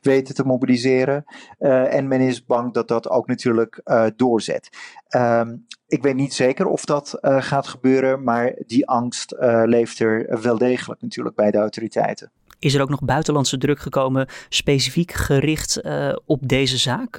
weten 0.00 0.34
te 0.34 0.44
mobiliseren. 0.44 1.24
Uh, 1.60 1.94
en 1.94 2.08
men 2.08 2.20
is 2.20 2.44
bang 2.44 2.72
dat 2.72 2.88
dat 2.88 3.08
ook 3.08 3.26
natuurlijk 3.26 3.80
uh, 3.84 4.06
doorzet. 4.16 4.68
Um, 5.16 5.66
ik 5.86 6.02
weet 6.02 6.14
niet 6.14 6.34
zeker 6.34 6.66
of 6.66 6.84
dat 6.84 7.18
gaat 7.20 7.66
gebeuren, 7.66 8.22
maar 8.22 8.54
die 8.66 8.86
angst 8.86 9.34
leeft 9.64 9.98
er 9.98 10.40
wel 10.42 10.58
degelijk 10.58 11.02
natuurlijk 11.02 11.36
bij 11.36 11.50
de 11.50 11.58
autoriteiten. 11.58 12.30
Is 12.58 12.74
er 12.74 12.82
ook 12.82 12.88
nog 12.88 13.02
buitenlandse 13.02 13.58
druk 13.58 13.78
gekomen, 13.78 14.28
specifiek 14.48 15.12
gericht 15.12 15.82
op 16.26 16.48
deze 16.48 16.76
zaak? 16.76 17.16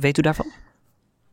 weet 0.00 0.18
u 0.18 0.22
daarvan? 0.22 0.46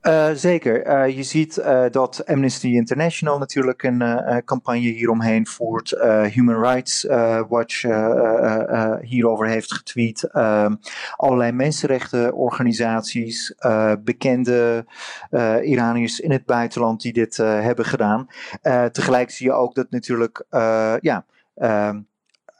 Uh, 0.07 0.29
zeker. 0.33 0.87
Uh, 0.87 1.15
je 1.15 1.23
ziet 1.23 1.57
uh, 1.57 1.83
dat 1.91 2.25
Amnesty 2.25 2.67
International 2.67 3.37
natuurlijk 3.37 3.83
een 3.83 4.03
campagne 4.45 4.79
hieromheen 4.79 5.47
voert. 5.47 5.89
Human 6.31 6.61
Rights 6.61 7.03
Watch 7.49 7.81
hierover 9.01 9.47
heeft 9.47 9.73
getweet. 9.73 10.29
allerlei 11.15 11.51
mensenrechtenorganisaties, 11.51 13.55
bekende 14.03 14.85
Iraniërs 15.61 16.19
in 16.19 16.31
het 16.31 16.45
buitenland 16.45 17.01
die 17.01 17.13
dit 17.13 17.37
hebben 17.37 17.85
gedaan. 17.85 18.27
tegelijk 18.91 19.31
zie 19.31 19.45
je 19.45 19.53
ook 19.53 19.75
dat 19.75 19.89
natuurlijk, 19.89 20.45
ja 21.01 21.25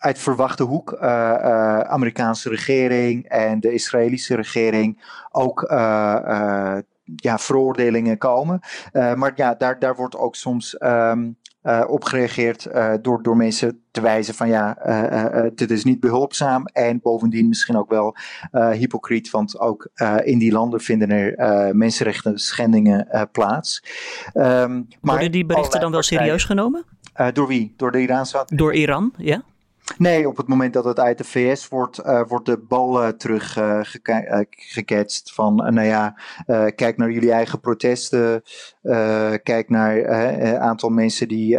uit 0.06 0.20
verwachte 0.20 0.64
hoek, 0.64 0.92
uh, 0.92 1.80
Amerikaanse 1.80 2.50
regering 2.50 3.28
en 3.28 3.60
de 3.60 3.74
Israëlische 3.74 4.36
regering 4.36 5.02
ook 5.32 5.62
ja, 7.16 7.38
veroordelingen 7.38 8.18
komen. 8.18 8.60
Uh, 8.94 9.14
maar 9.14 9.32
ja, 9.36 9.56
daar, 9.56 9.80
daar 9.80 9.96
wordt 9.96 10.16
ook 10.16 10.36
soms 10.36 10.82
um, 10.82 11.38
uh, 11.64 11.84
op 11.88 12.04
gereageerd 12.04 12.66
uh, 12.66 12.94
door, 13.02 13.24
door 13.24 13.38
mensen 13.38 13.82
te 13.92 14.02
wijzen 14.02 14.34
van 14.34 14.48
ja, 14.48 14.78
dit 15.56 15.72
is 15.72 15.84
niet 15.84 16.00
behulpzaam 16.00 16.66
en 16.66 17.00
bovendien 17.02 17.48
misschien 17.48 17.78
ook 17.78 17.90
wel 17.90 18.16
hypocriet, 18.52 19.30
want 19.30 19.60
ook 19.60 19.90
in 20.24 20.40
die 20.40 20.52
landen 20.52 20.82
vinden 20.82 21.10
er 21.10 21.76
mensenrechten 21.76 22.40
schendingen 22.40 23.30
plaats. 23.32 23.84
Um, 24.34 24.88
Worden 25.02 25.32
die 25.32 25.46
berichten 25.46 25.80
dan 25.80 25.92
wel 25.92 26.02
serieus 26.02 26.44
genomen? 26.44 26.86
door 27.34 27.48
wie? 27.48 27.74
Door 27.78 27.92
de 27.92 28.02
Iraanse 28.02 28.46
Door 28.46 28.74
Iran, 28.74 29.14
ja? 29.18 29.44
Nee, 29.98 30.28
op 30.28 30.38
het 30.38 30.48
moment 30.48 30.74
dat 30.74 30.86
het 30.86 31.00
uit 31.00 31.18
de 31.18 31.24
VS 31.24 31.68
wordt, 31.68 32.06
uh, 32.06 32.22
wordt 32.28 32.46
de 32.46 32.58
bal 32.58 33.04
uh, 33.04 33.10
van, 35.34 35.56
nou 35.56 35.82
ja, 35.82 36.16
kijk 36.76 36.98
naar 36.98 37.12
jullie 37.12 37.32
eigen 37.32 37.60
protesten, 37.60 38.44
kijk 39.44 39.70
naar 39.70 39.98
een 40.40 40.60
aantal 40.60 40.90
mensen 40.90 41.28
die 41.28 41.58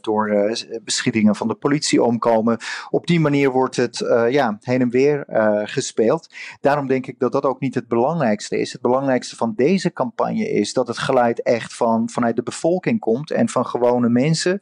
door 0.00 0.56
beschietingen 0.84 1.36
van 1.36 1.48
de 1.48 1.54
politie 1.54 2.02
omkomen. 2.02 2.58
Op 2.90 3.06
die 3.06 3.20
manier 3.20 3.50
wordt 3.50 3.76
het 3.76 3.98
ja, 4.30 4.58
heen 4.60 4.80
en 4.80 4.90
weer 4.90 5.24
gespeeld. 5.64 6.34
Daarom 6.60 6.86
denk 6.86 7.06
ik 7.06 7.18
dat 7.18 7.32
dat 7.32 7.44
ook 7.44 7.60
niet 7.60 7.74
het 7.74 7.88
belangrijkste 7.88 8.58
is. 8.58 8.72
Het 8.72 8.82
belangrijkste 8.82 9.36
van 9.36 9.52
deze 9.56 9.92
campagne 9.92 10.50
is 10.50 10.72
dat 10.72 10.86
het 10.88 10.98
geluid 10.98 11.42
echt 11.42 11.74
van, 11.74 12.08
vanuit 12.08 12.36
de 12.36 12.42
bevolking 12.42 13.00
komt 13.00 13.30
en 13.30 13.48
van 13.48 13.66
gewone 13.66 14.08
mensen. 14.08 14.60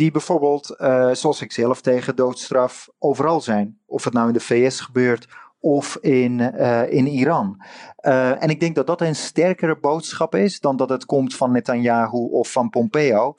Die 0.00 0.10
bijvoorbeeld, 0.10 0.76
uh, 0.78 1.10
zoals 1.12 1.40
ik 1.40 1.52
zelf, 1.52 1.80
tegen 1.80 2.16
doodstraf 2.16 2.88
overal 2.98 3.40
zijn. 3.40 3.78
Of 3.86 4.04
het 4.04 4.12
nou 4.12 4.26
in 4.26 4.32
de 4.32 4.40
VS 4.40 4.80
gebeurt 4.80 5.28
of 5.60 5.96
in, 5.96 6.38
uh, 6.38 6.92
in 6.92 7.06
Iran. 7.06 7.62
Uh, 8.00 8.42
en 8.42 8.48
ik 8.48 8.60
denk 8.60 8.74
dat 8.74 8.86
dat 8.86 9.00
een 9.00 9.16
sterkere 9.16 9.78
boodschap 9.78 10.34
is 10.34 10.60
dan 10.60 10.76
dat 10.76 10.88
het 10.88 11.04
komt 11.04 11.36
van 11.36 11.52
Netanyahu 11.52 12.18
of 12.18 12.52
van 12.52 12.70
Pompeo. 12.70 13.34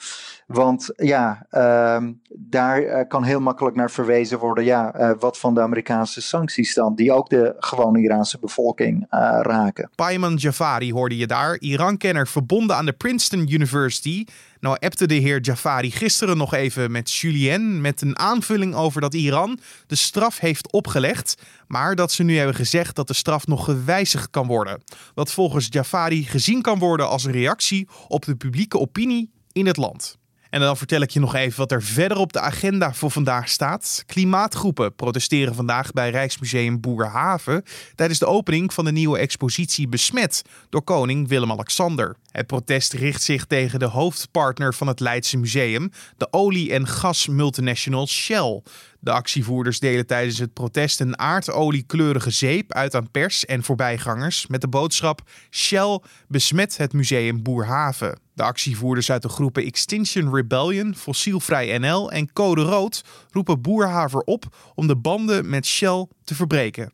Want 0.54 0.90
ja, 0.96 1.46
uh, 1.52 2.04
daar 2.30 3.08
kan 3.08 3.24
heel 3.24 3.40
makkelijk 3.40 3.76
naar 3.76 3.92
verwezen 3.92 4.40
worden, 4.40 4.64
ja, 4.64 5.16
wat 5.20 5.40
van 5.40 5.54
de 5.54 5.62
Amerikaanse 5.62 6.22
sancties 6.22 6.74
dan, 6.74 6.96
die 6.96 7.14
ook 7.14 7.30
de 7.30 7.56
gewone 7.60 8.00
Iraanse 8.02 8.40
bevolking 8.40 9.06
raken. 9.42 9.90
Payman 9.96 10.36
Jafari 10.36 10.94
hoorde 10.94 11.18
je 11.18 11.28
daar, 11.28 11.58
Iran-kenner 11.60 12.28
verbonden 12.28 12.76
aan 12.76 12.86
de 12.86 12.94
Princeton 12.94 13.52
University. 13.52 14.26
Nou 14.60 14.78
appte 14.80 15.08
de 15.08 15.14
heer 15.14 15.42
Jafari 15.42 15.92
gisteren 15.92 16.38
nog 16.38 16.54
even 16.54 16.92
met 16.92 17.12
Julien 17.12 17.82
met 17.82 18.02
een 18.02 18.20
aanvulling 18.20 18.76
over 18.76 19.02
dat 19.02 19.14
Iran 19.14 19.60
de 19.88 19.96
straf 19.96 20.40
heeft 20.40 20.72
opgelegd, 20.72 21.42
maar 21.68 21.96
dat 21.96 22.12
ze 22.12 22.24
nu 22.24 22.38
hebben 22.38 22.56
gezegd 22.56 22.96
dat 22.96 23.08
de 23.08 23.14
straf 23.14 23.48
nog 23.48 23.66
gewijzigd 23.66 24.30
kan 24.30 24.48
worden. 24.48 24.84
Wat 25.14 25.32
volgens 25.32 25.68
Jafari 25.70 26.24
gezien 26.24 26.62
kan 26.62 26.80
worden 26.80 27.10
als 27.10 27.24
een 27.24 27.32
reactie 27.32 27.88
op 28.08 28.26
de 28.26 28.36
publieke 28.36 28.80
opinie 28.80 29.32
in 29.52 29.68
het 29.68 29.78
land. 29.78 30.20
En 30.52 30.60
dan 30.60 30.78
vertel 30.78 31.02
ik 31.02 31.10
je 31.10 31.20
nog 31.20 31.36
even 31.36 31.58
wat 31.58 31.72
er 31.72 31.84
verder 31.84 32.18
op 32.18 32.34
de 32.34 32.40
agenda 32.40 32.94
voor 32.94 33.12
vandaag 33.12 33.50
staat. 33.50 34.04
Klimaatgroepen 34.06 34.96
protesteren 34.96 35.56
vandaag 35.56 35.92
bij 35.92 36.10
Rijksmuseum 36.10 36.80
Boerhaven 36.80 37.64
tijdens 37.96 38.20
de 38.20 38.26
opening 38.26 38.74
van 38.74 38.86
de 38.86 38.92
nieuwe 38.92 39.18
expositie 39.18 39.88
Besmet 39.88 40.42
door 40.70 40.82
koning 40.82 41.28
Willem-Alexander. 41.28 42.16
Het 42.32 42.48
protest 42.48 42.94
richt 42.94 43.24
zich 43.24 43.46
tegen 43.46 43.80
de 43.80 43.86
hoofdpartner 43.86 44.74
van 44.74 44.88
het 44.88 45.00
Leidse 45.00 45.38
museum, 45.38 45.92
de 46.18 46.28
olie- 46.32 46.72
en 46.72 46.88
gasmultinational 46.88 48.08
Shell. 48.08 48.62
De 49.04 49.12
actievoerders 49.12 49.80
delen 49.80 50.06
tijdens 50.08 50.38
het 50.38 50.54
protest 50.54 51.00
een 51.00 51.20
aardoliekleurige 51.20 52.30
zeep 52.30 52.74
uit 52.74 52.96
aan 52.96 53.12
pers 53.12 53.46
en 53.46 53.64
voorbijgangers 53.64 54.48
met 54.48 54.62
de 54.62 54.68
boodschap 54.68 55.22
Shell 55.50 56.00
besmet 56.28 56.78
het 56.78 56.94
museum 56.94 57.44
Boerhaven. 57.44 58.20
De 58.34 58.44
actievoerders 58.44 59.12
uit 59.12 59.22
de 59.22 59.30
groepen 59.30 59.64
Extinction 59.64 60.36
Rebellion, 60.36 60.96
Fossielvrij 60.96 61.78
NL 61.78 62.12
en 62.12 62.34
Code 62.34 62.62
Rood 62.62 63.04
roepen 63.32 63.62
Boerhaven 63.62 64.28
op 64.28 64.56
om 64.76 64.88
de 64.88 64.96
banden 64.96 65.50
met 65.50 65.66
Shell 65.66 66.08
te 66.24 66.36
verbreken. 66.36 66.90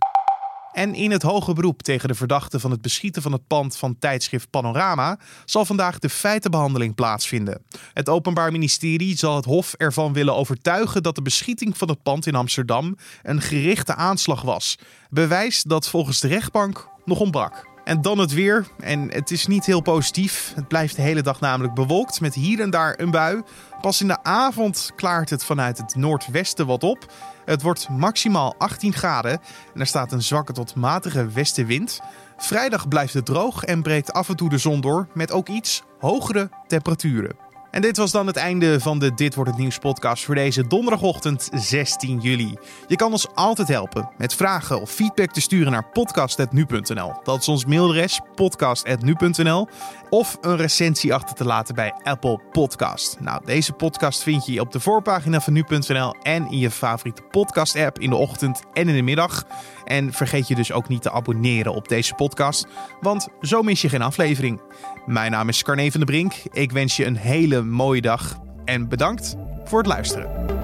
En 0.72 0.94
in 0.94 1.12
het 1.12 1.22
hoge 1.22 1.54
beroep 1.54 1.82
tegen 1.82 2.08
de 2.08 2.16
verdachte 2.16 2.60
van 2.60 2.72
het 2.72 2.82
beschieten 2.82 3.22
van 3.22 3.32
het 3.32 3.48
pand 3.48 3.78
van 3.78 4.00
tijdschrift 4.00 4.50
Panorama 4.50 5.20
zal 5.46 5.66
vandaag 5.66 6.00
de 6.00 6.10
feitenbehandeling 6.10 6.96
plaatsvinden. 6.96 7.62
Het 7.94 8.10
Openbaar 8.10 8.52
Ministerie 8.52 9.18
zal 9.18 9.36
het 9.36 9.46
Hof 9.46 9.74
ervan 9.74 10.14
willen 10.14 10.36
overtuigen 10.36 11.04
dat 11.04 11.16
de 11.16 11.22
beschieting 11.22 11.78
van 11.78 11.90
het 11.90 12.04
pand 12.04 12.28
in 12.28 12.36
Amsterdam 12.36 12.98
een 13.24 13.42
gerichte 13.42 13.96
aanslag 13.96 14.42
was. 14.42 14.78
Bewijs 15.10 15.64
dat 15.64 15.90
volgens 15.90 16.20
de 16.20 16.28
rechtbank 16.28 16.90
nog 17.06 17.20
ontbrak. 17.20 17.66
En 17.88 18.02
dan 18.02 18.18
het 18.18 18.34
weer. 18.34 18.68
En 18.80 19.12
het 19.12 19.32
is 19.32 19.48
niet 19.48 19.66
heel 19.66 19.82
positief. 19.82 20.52
Het 20.56 20.68
blijft 20.68 20.96
de 20.96 21.02
hele 21.02 21.22
dag 21.22 21.40
namelijk 21.40 21.74
bewolkt 21.74 22.22
met 22.22 22.34
hier 22.34 22.60
en 22.60 22.70
daar 22.70 23.00
een 23.00 23.12
bui. 23.12 23.42
Pas 23.82 24.02
in 24.02 24.08
de 24.08 24.24
avond 24.24 24.92
klaart 24.96 25.30
het 25.30 25.44
vanuit 25.44 25.78
het 25.78 25.96
noordwesten 25.96 26.66
wat 26.66 26.84
op. 26.84 27.06
Het 27.48 27.62
wordt 27.62 27.90
maximaal 27.90 28.56
18 28.58 28.94
graden 28.94 29.32
en 29.74 29.80
er 29.80 29.86
staat 29.86 30.12
een 30.12 30.24
zwakke 30.24 30.54
tot 30.54 30.76
matige 30.76 31.28
westenwind. 31.28 32.00
Vrijdag 32.38 32.88
blijft 32.88 33.14
het 33.14 33.26
droog 33.26 33.64
en 33.64 33.82
breekt 33.82 34.14
af 34.14 34.30
en 34.30 34.36
toe 34.36 34.50
de 34.50 34.58
zon 34.58 34.82
door 34.82 35.08
met 35.14 35.32
ook 35.32 35.48
iets 35.48 35.84
hogere 36.00 36.50
temperaturen. 36.68 37.47
En 37.72 37.82
dit 37.82 37.98
was 37.98 38.12
dan 38.12 38.28
het 38.28 38.36
einde 38.36 38.80
van 38.80 39.00
de 39.00 39.14
Dit 39.14 39.36
wordt 39.36 39.50
het 39.50 39.60
nieuws 39.60 39.78
podcast 39.78 40.26
voor 40.26 40.36
deze 40.36 40.68
donderdagochtend 40.68 41.50
16 41.54 42.20
juli. 42.20 42.58
Je 42.88 42.96
kan 42.96 43.12
ons 43.12 43.28
altijd 43.34 43.68
helpen 43.68 44.10
met 44.18 44.36
vragen 44.36 44.82
of 44.82 44.92
feedback 44.92 45.32
te 45.32 45.42
sturen 45.42 45.72
naar 45.72 45.90
podcast.nu.nl. 45.90 47.14
Dat 47.24 47.42
is 47.42 47.48
ons 47.48 47.66
mailadres 47.66 48.22
podcast.nu.nl 48.36 49.68
of 50.10 50.38
een 50.42 50.58
recensie 50.58 51.14
achter 51.14 51.36
te 51.36 51.46
laten 51.46 51.76
bij 51.76 51.94
Apple 52.04 52.40
Podcast. 52.52 53.20
Nou, 53.20 53.46
deze 53.46 53.74
podcast 53.74 54.24
vind 54.24 54.46
je 54.46 54.60
op 54.60 54.72
de 54.72 54.80
voorpagina 54.80 55.42
van 55.42 55.54
nu.nl 55.54 56.16
en 56.22 56.52
in 56.52 56.60
je 56.60 56.72
favoriete 56.72 57.22
podcast 57.22 57.76
app 57.76 58.00
in 58.00 58.10
de 58.10 58.16
ochtend 58.16 58.62
en 58.74 58.88
in 58.88 58.96
de 58.96 59.02
middag. 59.02 59.46
En 59.88 60.14
vergeet 60.14 60.48
je 60.48 60.56
dus 60.56 60.72
ook 60.72 60.88
niet 60.88 61.02
te 61.02 61.12
abonneren 61.12 61.74
op 61.74 61.88
deze 61.88 62.14
podcast, 62.14 62.68
want 63.02 63.28
zo 63.42 63.62
mis 63.62 63.82
je 63.82 63.90
geen 63.90 64.02
aflevering. 64.02 64.62
Mijn 65.06 65.32
naam 65.32 65.50
is 65.50 65.64
Carne 65.64 65.92
van 65.92 66.00
der 66.00 66.10
Brink. 66.10 66.34
Ik 66.52 66.72
wens 66.72 66.96
je 66.96 67.06
een 67.06 67.18
hele 67.18 67.62
mooie 67.62 68.02
dag 68.02 68.38
en 68.66 68.88
bedankt 68.88 69.36
voor 69.64 69.78
het 69.78 69.88
luisteren. 69.88 70.57